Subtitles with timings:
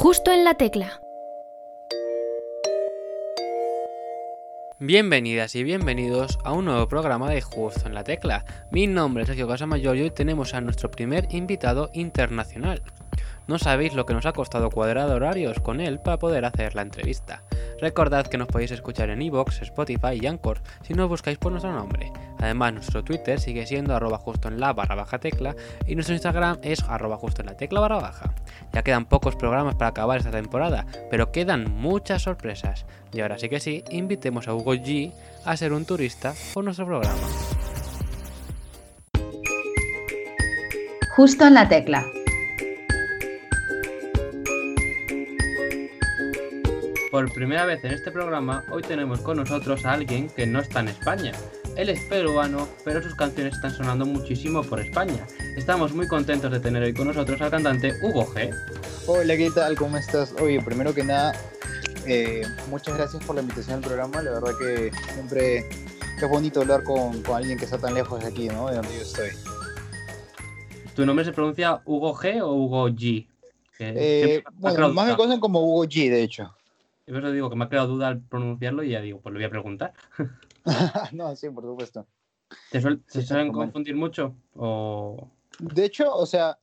[0.00, 1.02] Justo en la tecla.
[4.78, 8.46] Bienvenidas y bienvenidos a un nuevo programa de Justo en la Tecla.
[8.70, 12.80] Mi nombre es Sergio Casamayor y hoy tenemos a nuestro primer invitado internacional.
[13.46, 16.80] No sabéis lo que nos ha costado cuadrar horarios con él para poder hacer la
[16.80, 17.42] entrevista.
[17.80, 21.72] Recordad que nos podéis escuchar en iVoox, Spotify y Anchor si no buscáis por nuestro
[21.72, 22.12] nombre.
[22.38, 25.54] Además, nuestro Twitter sigue siendo arroba justo en la barra baja tecla
[25.86, 28.34] y nuestro Instagram es arroba justo en la tecla barra baja.
[28.72, 32.86] Ya quedan pocos programas para acabar esta temporada, pero quedan muchas sorpresas.
[33.12, 35.12] Y ahora sí que sí, invitemos a Hugo G
[35.44, 37.18] a ser un turista por nuestro programa.
[41.16, 42.04] Justo en la tecla.
[47.10, 50.78] Por primera vez en este programa, hoy tenemos con nosotros a alguien que no está
[50.78, 51.32] en España.
[51.76, 55.26] Él es peruano, pero sus canciones están sonando muchísimo por España.
[55.56, 58.54] Estamos muy contentos de tener hoy con nosotros al cantante Hugo G.
[59.08, 59.76] Hola, ¿qué tal?
[59.76, 60.32] ¿Cómo estás?
[60.40, 61.32] Oye, primero que nada,
[62.06, 64.22] eh, muchas gracias por la invitación al programa.
[64.22, 68.28] La verdad que siempre es bonito hablar con, con, alguien que está tan lejos de
[68.28, 68.68] aquí, ¿no?
[68.68, 69.30] De donde yo estoy.
[70.94, 73.26] ¿Tu nombre se pronuncia Hugo G o Hugo G?
[73.80, 76.54] Eh, bueno, más me conocen como Hugo G, de hecho.
[77.10, 79.32] Yo por eso digo que me ha quedado duda al pronunciarlo y ya digo, pues
[79.32, 79.94] lo voy a preguntar.
[81.12, 82.06] no, sí, por supuesto.
[82.70, 84.36] ¿Te, ¿se suelen confundir mucho?
[84.54, 85.28] O...
[85.58, 86.60] De hecho, o sea,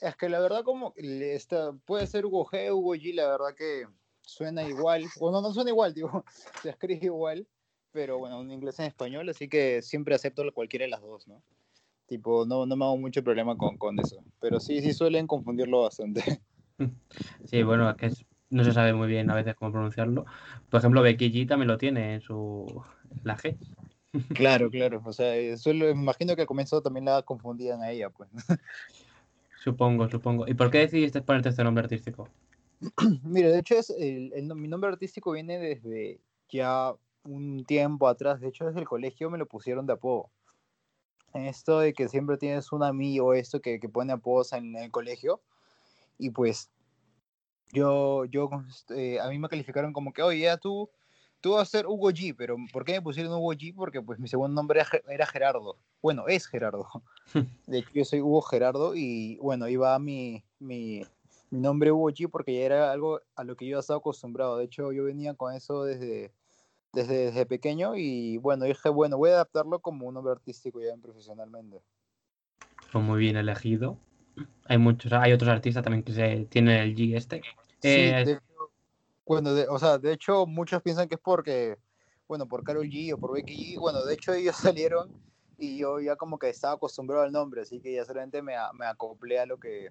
[0.00, 3.86] es que la verdad como está, puede ser Hugo G, Hugo G, la verdad que
[4.20, 5.04] suena igual.
[5.20, 6.24] Bueno, no suena igual, digo,
[6.60, 7.46] se escribe igual,
[7.92, 11.40] pero bueno, en inglés en español, así que siempre acepto cualquiera de las dos, ¿no?
[12.06, 14.24] Tipo, no, no me hago mucho problema con, con eso.
[14.40, 16.42] Pero sí, sí suelen confundirlo bastante.
[17.44, 20.24] Sí, bueno, es que es, no se sabe muy bien a veces cómo pronunciarlo.
[20.70, 22.82] Por ejemplo, Becky G también lo tiene en su
[23.22, 23.56] la G.
[24.34, 25.02] Claro, claro.
[25.04, 28.28] O sea, me imagino que al comienzo también la confundían a ella, pues.
[29.64, 30.46] Supongo, supongo.
[30.46, 32.28] ¿Y por qué decidiste ponerte este nombre artístico?
[33.24, 36.20] Mira, de hecho, es el, mi nombre artístico viene desde
[36.50, 36.92] ya
[37.24, 38.40] un tiempo atrás.
[38.40, 40.28] De hecho, desde el colegio me lo pusieron de apodo.
[41.32, 45.40] Esto de que siempre tienes un amigo, esto que, que pone apodos en el colegio.
[46.18, 46.70] Y pues
[47.74, 50.88] yo, yo, este, a mí me calificaron como que, oye, ya tú,
[51.40, 53.74] tú vas a ser Hugo G, pero ¿por qué me pusieron Hugo G?
[53.74, 55.76] Porque pues mi segundo nombre era Gerardo.
[56.00, 56.88] Bueno, es Gerardo.
[57.66, 61.04] De hecho, yo soy Hugo Gerardo y bueno, iba mi, mi,
[61.50, 64.56] mi nombre Hugo G porque ya era algo a lo que yo estaba acostumbrado.
[64.56, 66.32] De hecho, yo venía con eso desde,
[66.92, 70.96] desde, desde pequeño y bueno, dije, bueno, voy a adaptarlo como un nombre artístico ya
[70.96, 71.82] profesionalmente.
[72.88, 73.98] Fue muy bien elegido.
[74.66, 77.42] Hay muchos, hay otros artistas también que se tienen el G este.
[77.84, 78.70] Sí, de hecho,
[79.26, 81.76] bueno, o sea, de hecho muchos piensan que es porque,
[82.26, 85.10] bueno, por Carol G o por Becky G, bueno, de hecho ellos salieron
[85.58, 88.86] y yo ya como que estaba acostumbrado al nombre, así que ya solamente me, me
[88.86, 89.90] acoplé a lo que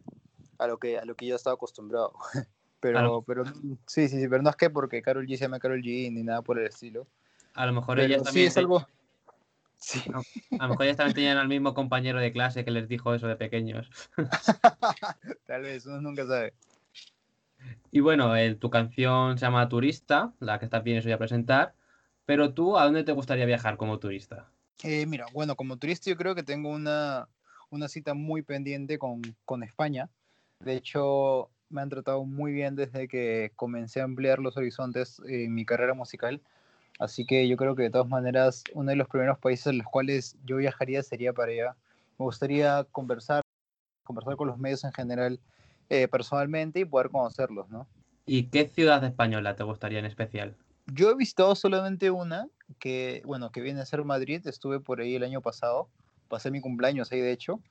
[0.57, 2.13] a lo que a lo que yo estaba acostumbrado.
[2.79, 5.81] Pero, pero sí, sí, sí, pero no es que porque Carol G se llama Carol
[5.81, 7.07] G ni nada por el estilo.
[7.53, 8.33] A lo mejor ella también.
[8.33, 8.85] Sí, es algo.
[9.75, 10.03] Sí.
[10.59, 13.27] a lo mejor ellas también tenían al mismo compañero de clase que les dijo eso
[13.27, 13.89] de pequeños.
[15.45, 16.53] Tal vez, uno nunca sabe.
[17.91, 21.75] Y bueno, tu canción se llama Turista, la que bien eso voy a presentar.
[22.25, 24.50] Pero tú, ¿a dónde te gustaría viajar como turista?
[24.84, 27.28] Eh, mira, bueno, como turista yo creo que tengo una,
[27.69, 30.09] una cita muy pendiente con, con España.
[30.59, 35.53] De hecho, me han tratado muy bien desde que comencé a ampliar los horizontes en
[35.53, 36.41] mi carrera musical.
[37.00, 39.88] Así que yo creo que de todas maneras, uno de los primeros países en los
[39.88, 41.75] cuales yo viajaría sería para allá.
[42.18, 43.41] Me gustaría conversar,
[44.03, 45.40] conversar con los medios en general
[45.93, 47.87] eh, personalmente y poder conocerlos, ¿no?
[48.25, 50.55] ¿Y qué ciudad española te gustaría en especial?
[50.87, 52.47] Yo he visitado solamente una,
[52.79, 54.41] que, bueno, que viene a ser Madrid.
[54.47, 55.89] Estuve por ahí el año pasado.
[56.29, 57.61] Pasé mi cumpleaños ahí, de hecho.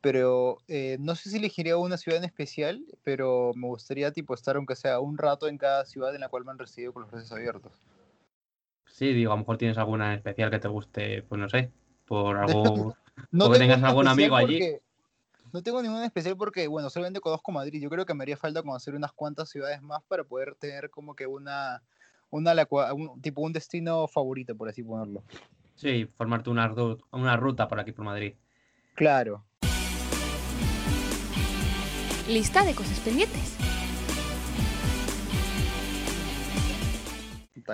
[0.00, 4.56] Pero eh, no sé si elegiría una ciudad en especial, pero me gustaría, tipo, estar
[4.56, 7.12] aunque sea un rato en cada ciudad en la cual me han recibido con los
[7.12, 7.80] brazos abiertos.
[8.86, 11.70] Sí, digo, a lo mejor tienes alguna en especial que te guste, pues no sé,
[12.06, 12.96] por algo...
[13.30, 14.80] no que tengas algún amigo allí.
[15.52, 17.80] No tengo ninguna especial porque, bueno, solamente conozco Madrid.
[17.80, 21.14] Yo creo que me haría falta conocer unas cuantas ciudades más para poder tener como
[21.14, 21.82] que una,
[22.30, 22.54] una
[22.92, 25.22] un, tipo un destino favorito, por así ponerlo.
[25.74, 26.74] Sí, formarte una,
[27.12, 28.34] una ruta por aquí por Madrid.
[28.94, 29.44] Claro.
[32.28, 33.56] Lista de cosas pendientes.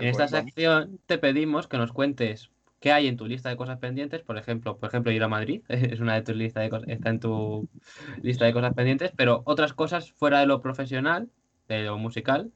[0.01, 2.51] en esta sección te pedimos que nos cuentes
[2.85, 4.21] qué hay en tu lista de cosas pendientes.
[4.21, 7.09] Por ejemplo, por ejemplo, ir a Madrid es una de tus listas de cosas, está
[7.09, 7.67] en tu
[8.21, 11.31] lista de cosas pendientes, pero otras cosas fuera de lo profesional,
[11.67, 12.53] de lo musical,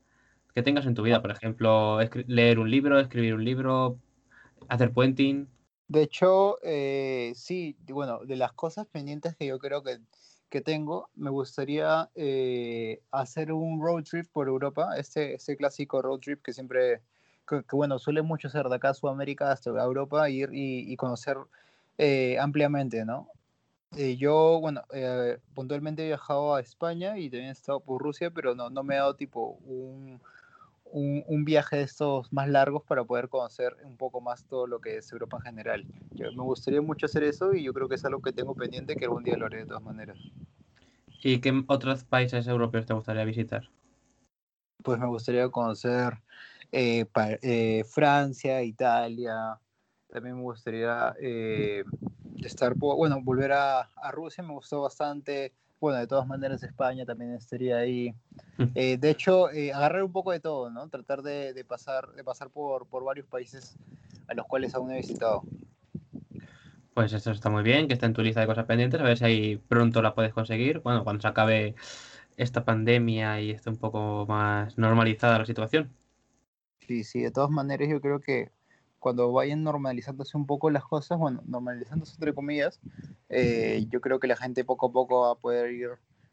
[0.54, 1.22] que tengas en tu vida.
[1.22, 3.96] Por ejemplo, leer un libro, escribir un libro,
[4.68, 5.48] hacer puenting.
[5.88, 9.96] De hecho, eh, sí, bueno, de las cosas pendientes que yo creo que,
[10.50, 16.18] que tengo, me gustaría eh, hacer un road trip por Europa, este, este clásico road
[16.18, 17.00] trip que siempre,
[17.48, 21.36] que, bueno, suele mucho ser de acá a Sudamérica hasta Europa, ir y, conocer
[21.96, 23.28] eh, ampliamente, ¿no?
[23.96, 24.82] Eh, yo, bueno,
[25.54, 28.96] puntualmente he viajado a España y también he estado por Rusia, pero no, no me
[28.96, 30.20] ha dado tipo un,
[30.92, 34.98] un, viaje de estos más largos para poder conocer un poco más todo lo que
[34.98, 35.86] es Europa en general.
[36.12, 38.96] Yo, me gustaría mucho hacer eso y yo creo que es algo que tengo pendiente
[38.96, 40.18] que algún día lo haré de todas maneras.
[41.22, 43.68] ¿Y qué otros países europeos te gustaría visitar?
[44.82, 46.14] Pues me gustaría conocer
[46.72, 47.06] eh,
[47.42, 49.58] eh, Francia, Italia.
[50.08, 51.84] También me gustaría eh,
[52.42, 57.34] estar, bueno, volver a, a Rusia, me gustó bastante bueno, de todas maneras España también
[57.34, 58.12] estaría ahí.
[58.56, 58.64] Mm.
[58.74, 60.88] Eh, de hecho, eh, agarrar un poco de todo, ¿no?
[60.88, 63.76] Tratar de, pasar, de pasar por, por, varios países
[64.26, 65.42] a los cuales aún he visitado.
[66.94, 69.18] Pues esto está muy bien, que está en tu lista de cosas pendientes, a ver
[69.18, 71.76] si ahí pronto la puedes conseguir, bueno, cuando se acabe
[72.36, 75.90] esta pandemia y esté un poco más normalizada la situación.
[76.88, 78.50] Sí, sí, de todas maneras yo creo que
[78.98, 82.80] cuando vayan normalizándose un poco las cosas, bueno, normalizándose entre comillas,
[83.28, 85.90] eh, yo creo que la gente poco a poco va a poder ir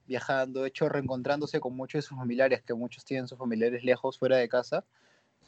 [0.07, 4.17] viajando, de hecho reencontrándose con muchos de sus familiares, que muchos tienen sus familiares lejos,
[4.17, 4.85] fuera de casa,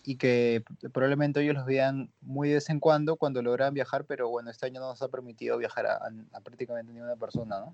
[0.04, 4.28] y que probablemente ellos los vean muy de vez en cuando cuando logran viajar, pero
[4.28, 6.02] bueno, este año no nos ha permitido viajar a,
[6.44, 7.74] prácticamente ninguna persona, ¿no?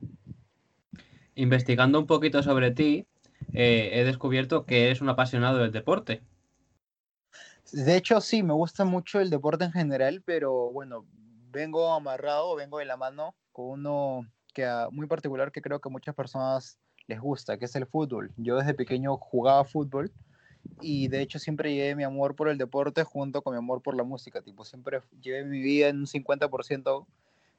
[1.34, 3.08] Investigando un poquito sobre ti,
[3.54, 6.22] eh, he descubierto que eres un apasionado del deporte.
[7.74, 11.08] De hecho, sí, me gusta mucho el deporte en general, pero bueno,
[11.50, 16.14] vengo amarrado, vengo de la mano con uno que muy particular que creo que muchas
[16.14, 16.78] personas
[17.08, 18.32] les gusta, que es el fútbol.
[18.38, 20.12] Yo desde pequeño jugaba fútbol
[20.82, 23.96] y de hecho siempre llevé mi amor por el deporte junto con mi amor por
[23.96, 27.08] la música, tipo siempre llevé mi vida en un 50%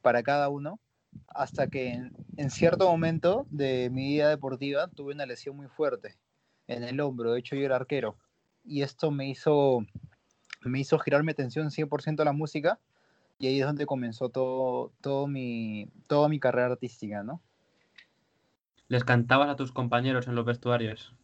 [0.00, 0.78] para cada uno,
[1.26, 6.14] hasta que en, en, cierto momento de mi vida deportiva tuve una lesión muy fuerte
[6.69, 8.16] en el hombro, de hecho yo era arquero
[8.64, 9.84] y esto me hizo,
[10.62, 12.78] me hizo girar mi atención 100% a la música
[13.38, 17.40] y ahí es donde comenzó todo, todo mi, toda mi carrera artística, ¿no?
[18.88, 21.14] ¿Les cantabas a tus compañeros en los vestuarios?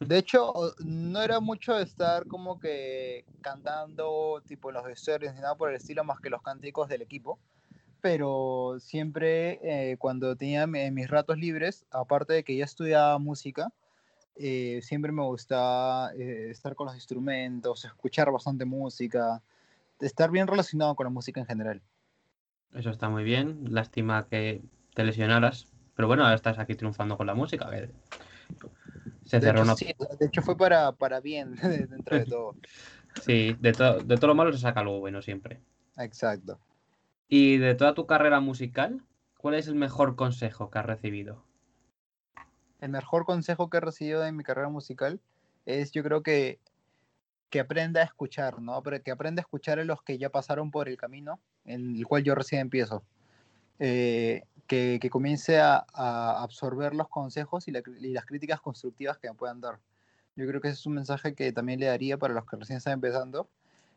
[0.00, 0.52] De hecho,
[0.84, 6.02] no era mucho estar como que cantando tipo los vestuarios ni nada por el estilo,
[6.02, 7.38] más que los cánticos del equipo.
[8.00, 13.72] Pero siempre eh, cuando tenía mis ratos libres, aparte de que ya estudiaba música,
[14.36, 19.42] eh, siempre me gusta eh, estar con los instrumentos, escuchar bastante música,
[20.00, 21.82] estar bien relacionado con la música en general.
[22.74, 23.64] Eso está muy bien.
[23.68, 24.62] Lástima que
[24.94, 25.66] te lesionaras.
[25.94, 27.70] Pero bueno, ahora estás aquí triunfando con la música.
[29.24, 29.86] Se de cerró hecho,
[30.18, 32.56] de hecho fue para, para bien dentro de todo.
[33.22, 35.60] sí, de, de todo lo malo se saca algo bueno siempre.
[35.98, 36.58] Exacto.
[37.28, 39.02] Y de toda tu carrera musical,
[39.36, 41.44] ¿cuál es el mejor consejo que has recibido?
[42.82, 45.20] El mejor consejo que he recibido en mi carrera musical
[45.66, 46.58] es yo creo que,
[47.48, 48.82] que aprenda a escuchar, ¿no?
[48.82, 52.24] Que aprenda a escuchar a los que ya pasaron por el camino en el cual
[52.24, 53.04] yo recién empiezo.
[53.78, 59.34] Eh, que, que, comience a, a, absorber los consejos y, las críticas constructivas que me
[59.34, 59.78] puedan dar.
[60.34, 62.78] Yo creo que ese es un mensaje que también le daría para los que recién
[62.78, 63.48] están empezando.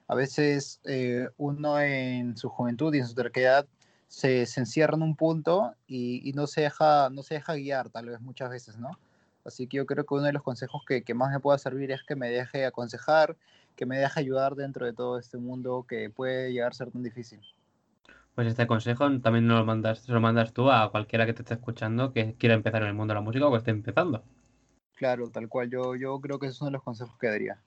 [0.07, 3.65] A veces eh, uno en su juventud y en su terquedad
[4.07, 8.07] se, se encierra en un punto y, no, se deja, no se deja guiar, tal
[8.07, 8.91] vez muchas veces, ¿no?
[9.43, 11.91] Así que yo creo que uno de los consejos que, que más me pueda servir
[11.91, 13.37] es que me deje aconsejar,
[13.75, 17.03] que me deje ayudar dentro de todo este mundo que puede llegar a ser tan
[17.03, 17.41] difícil.
[18.33, 21.53] Pues este consejo también nos lo mandas, lo mandas tú a cualquiera que te esté
[21.53, 24.23] escuchando que quiera empezar en el mundo de la música o que esté empezando.
[24.95, 25.69] Claro, tal cual.
[25.69, 27.61] Yo, yo creo que esos son los consejos que daría.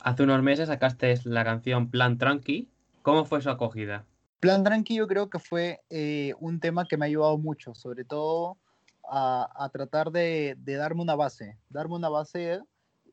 [0.00, 2.68] Hace unos meses sacaste la canción Plan Tranqui.
[3.02, 4.04] ¿Cómo fue su acogida?
[4.40, 8.56] Plan Tranquilo creo que fue eh, un tema que me ha ayudado mucho, sobre todo
[9.10, 12.60] a, tratar de, darme una base, darme una base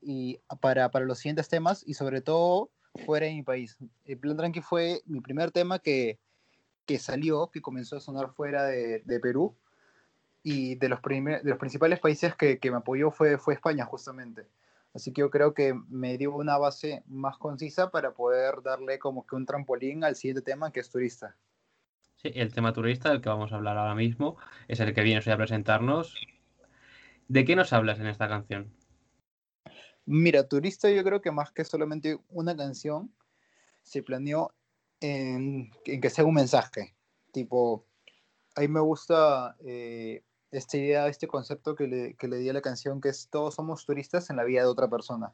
[0.01, 2.69] y para, los siguientes temas y sobre todo
[3.05, 3.77] fuera de mi país.
[4.05, 6.19] El Plan Tranqui fue mi primer tema que,
[6.99, 9.55] salió, que comenzó a sonar fuera de, Perú
[10.43, 14.45] y de los, principales países que, me apoyó fue España justamente.
[14.95, 19.27] Así que yo creo que me dio una base más concisa para poder darle como
[19.27, 21.35] que un trampolín al siguiente tema que es turista.
[22.15, 24.37] Sí, el tema turista del que vamos a hablar ahora mismo
[24.69, 26.15] es el que viene hoy a presentarnos.
[27.27, 28.71] ¿De qué nos hablas en esta canción?
[30.05, 33.13] Mira, turista yo creo que más que solamente una canción,
[33.81, 34.53] se planeó
[35.01, 36.95] en, que sea un mensaje.
[37.33, 37.85] Tipo,
[38.55, 42.53] a mí me gusta eh, esta idea, este concepto que le, que le di a
[42.53, 45.31] la canción, que es todos somos turistas en la vida de otra persona,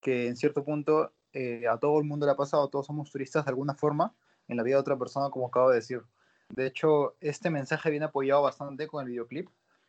[0.00, 3.44] que en cierto punto eh, a todo el mundo le ha pasado, todos somos turistas
[3.44, 4.14] de alguna forma
[4.48, 6.02] en la vida de otra persona, como acabo de decir.
[6.48, 9.48] De hecho, este mensaje viene apoyado bastante con el videoclip,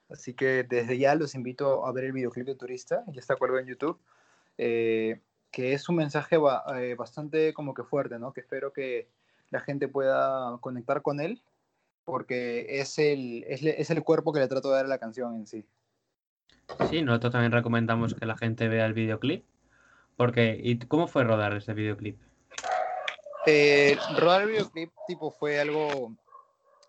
[0.09, 3.59] Así que desde ya los invito a ver el videoclip de Turista, ya está colgado
[3.59, 3.99] en YouTube,
[4.59, 5.19] eh,
[5.51, 6.37] que es un mensaje
[6.75, 8.31] eh, bastante como que fuerte, ¿no?
[8.31, 9.07] Que espero que
[9.49, 11.41] la gente pueda conectar con él,
[12.05, 15.35] porque es el, es, es el cuerpo que le trato de dar a la canción
[15.35, 15.65] en sí.
[16.89, 19.45] Sí, nosotros también recomendamos que la gente vea el videoclip.
[20.15, 22.19] Porque, ¿y cómo fue rodar ese videoclip?
[23.45, 26.15] Eh, rodar el videoclip tipo fue algo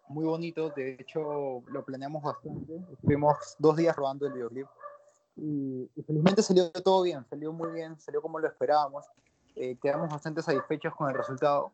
[0.08, 4.66] muy bonito, de hecho lo planeamos bastante, estuvimos dos días rodando el videoclip
[5.36, 9.06] y, felizmente salió todo bien, salió muy bien, salió como lo esperábamos,
[9.56, 11.72] eh, quedamos bastante satisfechos con el resultado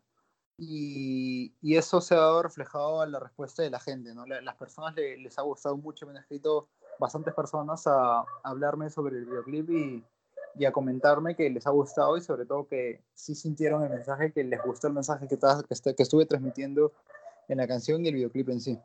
[0.61, 4.26] y, eso se ha reflejado en la respuesta de la gente, ¿no?
[4.26, 9.17] las personas les ha gustado mucho, me han escrito bastantes personas a, a hablarme sobre
[9.17, 10.05] el videoclip y,
[10.57, 14.33] y a comentarme que les ha gustado y sobre todo que sí sintieron el mensaje,
[14.33, 16.93] que les gustó el mensaje que, que, que estuve transmitiendo
[17.49, 18.79] en la canción y el videoclip en sí.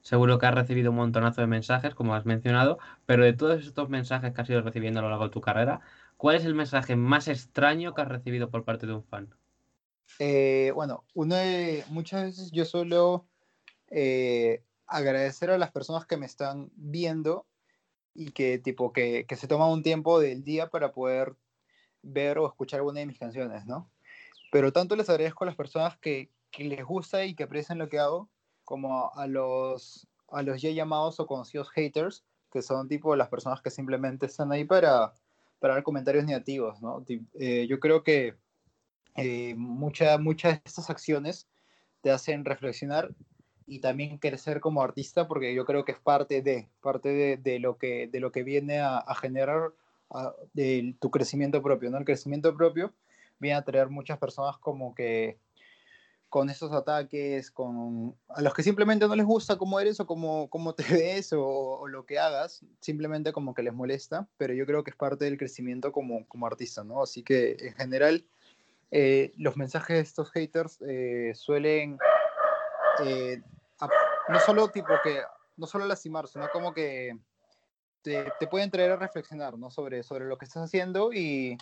[0.00, 3.88] Seguro que has recibido un montonazo de mensajes, como has mencionado, pero de todos estos
[3.88, 5.80] mensajes que has ido recibiendo a lo largo de tu carrera,
[6.16, 9.34] ¿cuál es el mensaje más extraño que has recibido por parte de un fan?
[10.18, 13.26] Eh, bueno, uno de, muchas veces yo suelo
[13.88, 17.46] eh, agradecer a las personas que me están viendo
[18.14, 21.36] y que tipo que, que se toman un tiempo del día para poder
[22.02, 23.90] ver o escuchar alguna de mis canciones, ¿no?
[24.50, 27.88] Pero tanto les agradezco a las personas que, que les gusta y que aprecian lo
[27.88, 28.30] que hago,
[28.64, 33.60] como a los, a los ya llamados o conocidos haters, que son tipo las personas
[33.60, 35.12] que simplemente están ahí para,
[35.58, 37.04] para dar comentarios negativos, ¿no?
[37.34, 38.36] Eh, yo creo que
[39.16, 41.48] eh, muchas de estas acciones
[42.00, 43.14] te hacen reflexionar
[43.66, 47.58] y también crecer como artista, porque yo creo que es parte de, parte de, de
[47.58, 49.72] lo, que, de lo que viene a, a generar
[50.52, 51.98] de tu crecimiento propio, ¿no?
[51.98, 52.92] El crecimiento propio
[53.38, 55.38] viene a traer muchas personas como que
[56.28, 60.48] con esos ataques, con a los que simplemente no les gusta cómo eres o cómo,
[60.50, 64.66] cómo te ves o, o, lo que hagas, simplemente como que les molesta, pero yo
[64.66, 67.02] creo que es parte del crecimiento como, como artista, ¿no?
[67.02, 68.26] Así que en general
[68.90, 71.98] eh, los mensajes de estos haters eh, suelen
[73.04, 73.42] eh,
[74.28, 75.20] no solo tipo que,
[75.56, 77.16] no solo lastimar, sino como que
[78.02, 79.70] te, pueden traer a reflexionar, ¿no?
[79.70, 81.58] Sobre, sobre lo que estás haciendo y,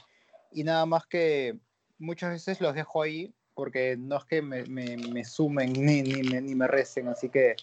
[0.52, 1.58] y nada más que
[1.98, 6.22] muchas veces los dejo ahí porque no es que me, me, me sumen ni, ni,
[6.22, 7.54] ni, me recen, así que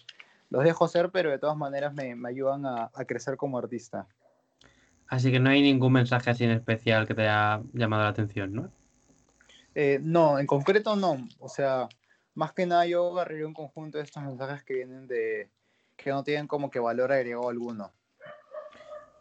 [0.50, 4.06] los dejo ser, pero de todas maneras me, me ayudan a, a, crecer como artista.
[5.06, 8.52] Así que no hay ningún mensaje así en especial que te haya llamado la atención,
[8.54, 8.70] ¿no?
[9.74, 11.26] Eh, no, en concreto no.
[11.38, 11.88] O sea,
[12.34, 15.48] más que nada yo agarré un conjunto de estos mensajes que vienen de
[15.96, 17.92] que no tienen como que valor agregado alguno.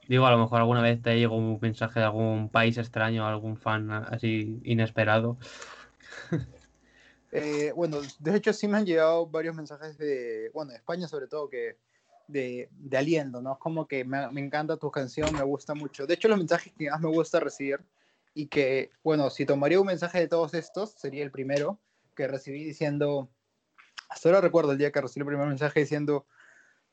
[0.08, 3.56] Digo, a lo mejor alguna vez te llegó un mensaje de algún país extraño, algún
[3.56, 5.38] fan así inesperado.
[7.32, 11.28] eh, bueno, de hecho sí me han llegado varios mensajes de, bueno, de España sobre
[11.28, 11.78] todo, que
[12.28, 13.54] de, de aliento, ¿no?
[13.54, 16.08] Es como que me, me, encanta tu canción, me gusta mucho.
[16.08, 17.80] De hecho, los mensajes que más me gusta recibir
[18.34, 21.80] y que, bueno, si tomaría un mensaje de todos estos, sería el primero,
[22.16, 23.30] que recibí diciendo,
[24.10, 26.26] hasta ahora recuerdo el día que recibí el primer mensaje diciendo,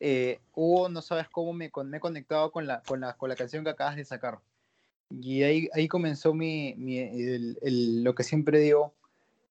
[0.00, 3.36] eh, Hugo, no sabes cómo me, me, he conectado con la, con, la, con la
[3.36, 4.40] canción que acabas de sacar.
[5.10, 7.54] Y ahí, ahí comenzó mi, mi
[8.02, 8.94] lo que siempre digo,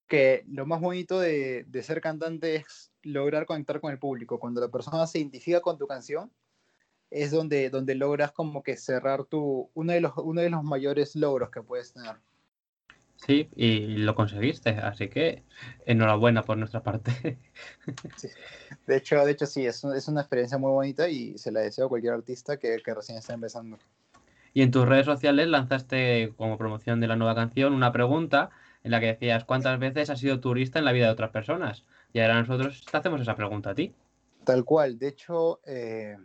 [0.07, 4.39] que lo más bonito de, de, ser cantante es lograr conectar con el público.
[4.39, 6.31] Cuando la persona se identifica con tu canción,
[7.09, 11.15] es donde, donde logras como que cerrar tu, uno de, los, uno de los mayores
[11.15, 12.15] logros que puedes tener.
[13.25, 15.43] Sí, y lo conseguiste, así que
[15.85, 17.37] enhorabuena por nuestra parte.
[18.15, 18.27] Sí.
[18.85, 21.85] De hecho, de hecho sí, es, es, una experiencia muy bonita y se la deseo
[21.85, 23.77] a cualquier artista que, que, recién está empezando.
[24.53, 28.49] Y en tus redes sociales lanzaste como promoción de la nueva canción una pregunta
[28.83, 31.85] en la que decías cuántas veces has sido turista en la vida de otras personas.
[32.13, 33.93] Y ahora nosotros te hacemos esa pregunta a ti.
[34.43, 36.17] Tal cual, de hecho, eh,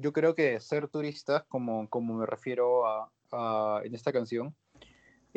[0.00, 4.54] yo creo que ser turista, como, como me refiero a, a en esta canción,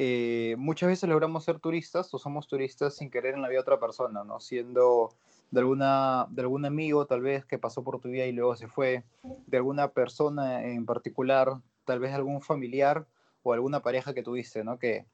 [0.02, 3.64] eh, muchas veces logramos ser turistas o somos turistas sin querer en la vida de
[3.64, 4.40] otra persona, ¿no?
[4.40, 5.10] Siendo
[5.52, 8.70] de, alguna, de algún amigo tal vez que pasó por tu vida y luego se
[8.70, 13.08] fue, de alguna persona en particular, tal vez algún familiar
[13.44, 14.80] o alguna pareja que tuviste, ¿no?
[14.80, 15.06] Que,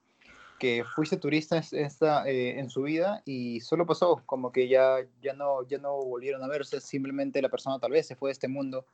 [0.60, 5.34] que fuiste turista esta, eh, en su vida y solo pasó, como que ya, ya,
[5.34, 8.48] no, ya no volvieron a verse, simplemente la persona tal vez se fue de este
[8.48, 8.86] mundo,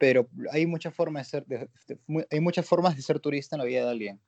[0.00, 3.58] pero hay muchas formas de ser, de, de, hay muchas formas de ser turista en
[3.58, 4.20] la vida de alguien.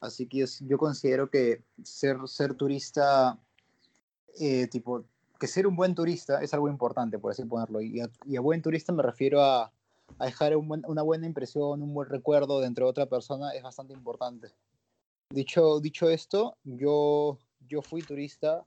[0.00, 3.38] Así que yo considero que ser, ser turista,
[4.38, 5.06] eh, tipo,
[5.40, 7.80] que ser un buen turista es algo importante, por así ponerlo.
[7.80, 9.72] Y a, y a buen turista me refiero a,
[10.18, 13.62] a dejar un buen, una buena impresión, un buen recuerdo dentro de otra persona, es
[13.62, 14.48] bastante importante.
[15.30, 18.66] Dicho, dicho esto, yo, yo fui turista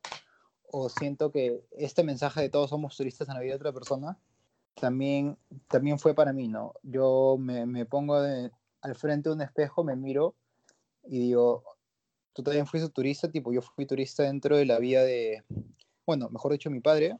[0.72, 4.18] o siento que este mensaje de todos somos turistas en la vida de otra persona
[4.82, 5.38] también,
[5.70, 6.74] también fue para mí, ¿no?
[6.82, 10.36] Yo me, me pongo al frente de un espejo, me miro
[11.04, 11.64] y digo,
[12.34, 15.44] tú también fuiste turista, tipo, yo fui turista dentro de la vida de,
[16.06, 17.20] bueno, mejor dicho, mi padre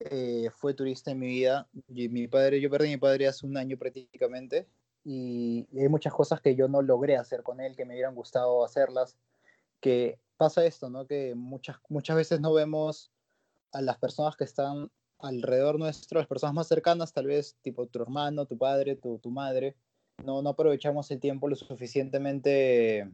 [0.00, 1.68] eh, fue turista en mi vida.
[1.88, 4.66] Y mi padre, yo perdí a mi padre hace un año prácticamente
[5.04, 8.64] y hay muchas cosas que yo no logré hacer con él, que me hubieran gustado
[8.64, 9.16] hacerlas,
[9.80, 11.06] que pasa esto, ¿no?
[11.06, 13.12] Que muchas, muchas veces no vemos
[13.72, 18.02] a las personas que están alrededor nuestro, las personas más cercanas, tal vez tipo tu
[18.02, 19.76] hermano, tu padre, tu, tu madre,
[20.24, 23.10] no, no aprovechamos el tiempo lo suficientemente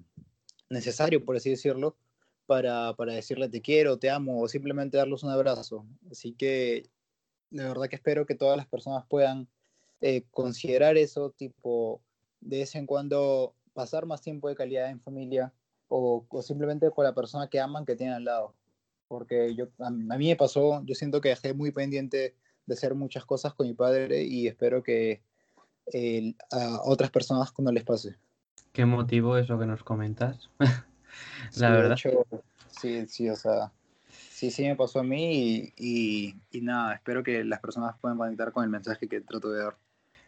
[0.71, 1.97] necesario, por así decirlo,
[2.47, 5.87] para, para decirle te quiero, te amo o simplemente darles un abrazo.
[6.11, 6.89] Así que
[7.51, 9.49] de verdad que espero que todas las personas puedan
[10.01, 12.01] eh, considerar eso, tipo,
[12.41, 15.53] de vez en cuando pasar más tiempo de calidad en familia
[15.89, 18.55] o, o simplemente con la persona que aman que tienen al lado.
[19.13, 23.27] Porque yo, a, mí me pasó, yo siento que dejé muy pendiente de hacer muchas
[23.27, 25.21] cosas con mi padre y espero que
[26.51, 28.17] a otras personas no les pase.
[28.73, 30.49] ¿Qué motivo eso que nos comentas?
[31.59, 31.97] la verdad.
[32.71, 33.71] sí, sí, o sea,
[34.09, 38.51] sí, sí me pasó a mí y, y, nada, espero que las personas puedan conectar
[38.51, 39.77] con el mensaje que trato de dar.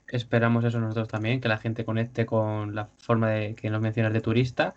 [0.08, 4.12] Esperamos eso nosotros también, que la gente conecte con la forma de que nos mencionas
[4.12, 4.74] de turista.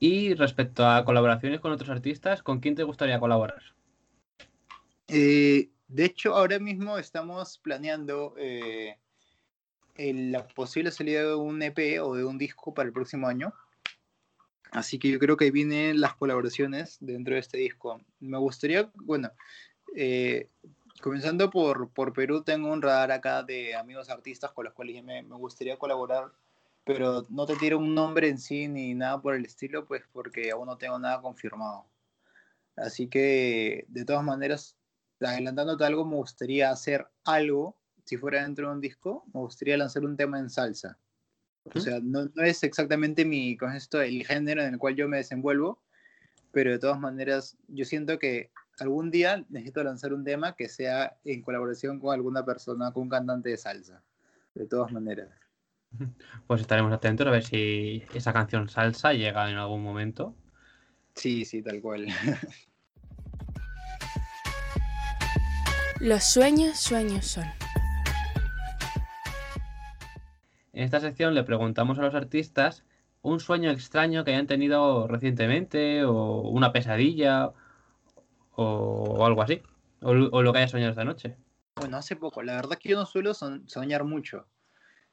[0.00, 3.62] Y respecto a colaboraciones con otros artistas, ¿con quién te gustaría colaborar?
[5.08, 8.96] Eh, de hecho, ahora mismo estamos planeando eh,
[9.96, 13.52] la posible salida de un EP o de un disco para el próximo año.
[14.70, 18.00] Así que yo creo que vienen las colaboraciones dentro de este disco.
[18.20, 19.30] Me gustaría, bueno,
[19.96, 20.48] eh,
[21.00, 25.22] comenzando por, por Perú, tengo un radar acá de amigos artistas con los cuales me,
[25.22, 26.30] me gustaría colaborar,
[26.88, 30.50] pero no te tiro un nombre en sí ni nada por el estilo, pues porque
[30.50, 31.84] aún no tengo nada confirmado.
[32.76, 34.74] Así que, de todas maneras,
[35.20, 37.76] adelantándote algo, me gustaría hacer algo,
[38.06, 40.96] si fuera dentro de un disco, me gustaría lanzar un tema en salsa.
[41.74, 45.08] O sea, no, no, es exactamente mi, con esto, el género en el cual yo
[45.08, 45.82] me desenvuelvo,
[46.52, 51.18] pero de todas maneras, yo siento que algún día necesito lanzar un tema que sea
[51.26, 54.02] en colaboración con alguna persona, con un cantante de salsa.
[54.54, 55.28] De todas maneras.
[56.46, 60.34] Pues estaremos atentos a ver si esa canción salsa llega en algún momento.
[61.14, 62.06] Sí, sí, tal cual.
[66.00, 67.44] Los sueños, sueños son.
[70.72, 72.84] En esta sección le preguntamos a los artistas
[73.22, 77.52] un sueño extraño que hayan tenido recientemente o una pesadilla
[78.54, 79.60] o, algo así.
[80.00, 81.36] O, lo que haya soñado esta noche.
[81.74, 82.42] Bueno, hace poco.
[82.42, 84.46] La verdad es que yo no suelo soñar mucho.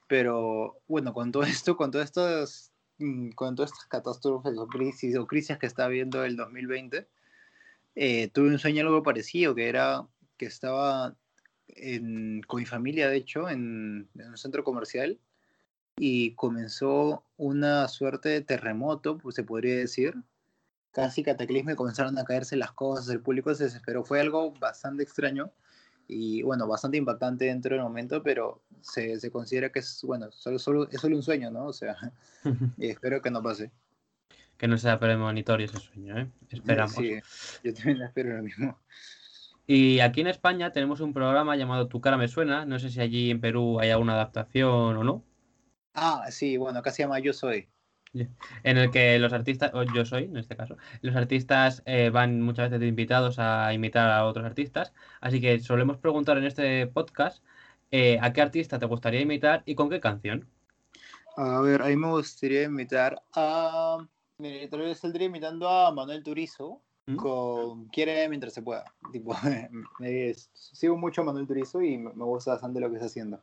[0.08, 5.15] Pero bueno, con todo esto, con todas estas, mm, con todas estas catástrofes o crisis
[5.18, 7.08] o crisis que está viendo el 2020,
[7.96, 11.15] eh, tuve un sueño algo parecido, que era que estaba
[12.48, 15.20] con mi familia, de hecho, en un centro comercial
[15.98, 20.15] y comenzó una suerte de terremoto, pues se podría decir,
[20.91, 25.04] casi cataclismo y comenzaron a caerse las cosas, el público se desesperó, fue algo bastante
[25.04, 25.52] extraño
[26.08, 30.60] y bueno, bastante impactante dentro del momento, pero se, se considera que es, bueno, solo,
[30.60, 31.65] solo, es solo un sueño, ¿no?
[31.65, 31.96] O sea,
[32.80, 33.72] espero que no pase.
[34.58, 36.32] Que no sea premonitorio ese sueño, ¿eh?
[36.50, 36.96] Esperamos.
[36.96, 37.20] Sí,
[37.63, 38.80] yo también espero lo mismo.
[39.68, 43.02] Y aquí en España tenemos un programa llamado Tu cara me suena, no sé si
[43.02, 45.24] allí en Perú hay alguna adaptación o no.
[45.94, 47.68] Ah, sí, bueno, acá se llama Yo Soy.
[48.63, 52.41] En el que los artistas, o yo soy en este caso, los artistas eh, van
[52.41, 54.93] muchas veces invitados a imitar a otros artistas.
[55.21, 57.43] Así que solemos preguntar en este podcast
[57.91, 60.47] eh, a qué artista te gustaría imitar y con qué canción.
[61.38, 63.97] A ver, a mí me gustaría imitar a.
[64.38, 67.15] Mira, tal vez saldría imitando a Manuel Turizo ¿Mm?
[67.15, 68.86] con Quiere mientras se pueda.
[69.12, 69.36] Tipo,
[70.54, 73.41] sigo mucho a Manuel Turizo y me gusta bastante lo que está haciendo.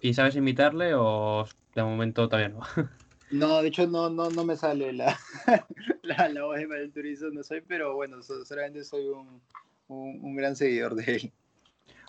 [0.00, 2.60] ¿Y sabes imitarle o de momento todavía no?
[3.30, 5.18] No, de hecho no, no, no me sale la,
[6.02, 9.40] la, la voz de Manuel Turizo, no soy, pero bueno, solamente soy un,
[9.88, 11.32] un, un, gran seguidor de él.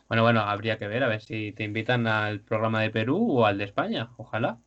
[0.08, 3.46] Bueno, bueno, habría que ver a ver si te invitan al programa de Perú o
[3.46, 4.60] al de España, ojalá.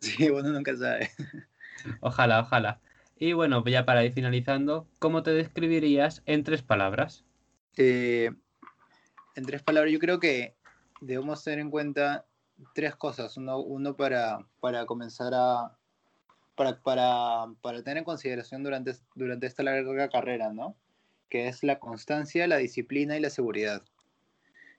[0.00, 1.10] Sí, bueno, nunca sabe.
[2.00, 2.80] Ojalá, ojalá.
[3.16, 7.24] Y bueno, ya para ir finalizando, ¿cómo te describirías en tres palabras?
[7.76, 8.30] Eh,
[9.34, 10.54] en tres palabras, yo creo que
[11.00, 12.26] debemos tener en cuenta
[12.74, 13.36] tres cosas.
[13.36, 15.76] Uno, uno para, para comenzar a.
[16.54, 20.76] Para, para, para, tener en consideración durante, durante esta larga carrera, ¿no?
[21.28, 23.82] Que es la constancia, la disciplina y la seguridad.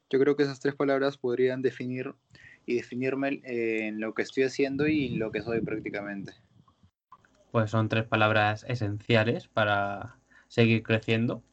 [0.09, 2.13] Yo creo que esas tres palabras podrían definir
[2.65, 6.33] y definirme eh, en lo que estoy haciendo y lo que soy prácticamente.
[7.51, 11.43] Pues son tres palabras esenciales para seguir creciendo,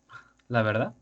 [0.49, 0.95] la verdad.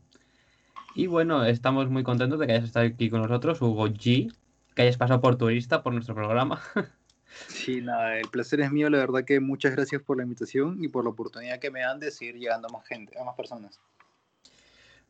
[0.95, 4.33] Y bueno, estamos muy contentos de que hayas estado aquí con nosotros, Hugo G,
[4.75, 6.61] que hayas pasado por turista por nuestro programa.
[7.47, 10.87] Sí, nada, el placer es mío, la verdad que muchas gracias por la invitación y
[10.87, 13.79] por la oportunidad que me dan de seguir llegando a más gente, a más personas.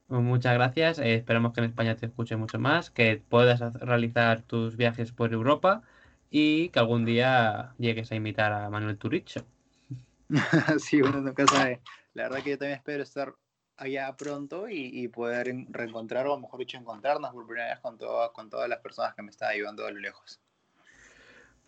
[0.08, 4.41] Pues muchas gracias, eh, esperamos que en España te escuche mucho más, que puedas realizar
[4.41, 5.84] tus viajes por Europa
[6.32, 9.45] y que algún día llegues a invitar a Manuel Turicho.
[10.79, 11.82] sí, bueno, nunca sabe.
[12.13, 13.36] La verdad que yo también espero estar
[13.77, 17.97] allá pronto y, poder reencontrar, o mejor dicho, encontrarnos por primera vez con,
[18.34, 20.39] con todas las personas que me están ayudando a lo lejos.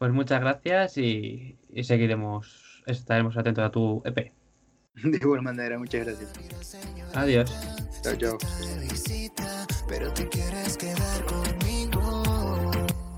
[0.02, 4.34] Pues muchas gracias y, seguiremos, estaremos atentos a tu EP.
[5.04, 6.34] De igual manera, muchas gracias.
[7.14, 7.56] Adiós.
[8.02, 8.38] Chao, chao.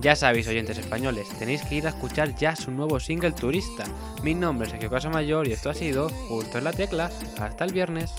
[0.02, 3.86] Ya sabéis, oyentes españoles, tenéis que ir a escuchar ya su nuevo single Turista.
[4.22, 7.10] Mi nombre es Sergio Mayor y esto ha sido Justo en la Tecla.
[7.40, 8.14] Hasta el viernes.